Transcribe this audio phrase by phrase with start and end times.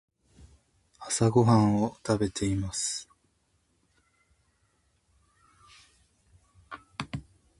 [0.97, 3.07] 朝ごはんはご飯を食べています。